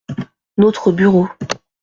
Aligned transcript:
Notre 0.57 0.91
bureau. 0.91 1.29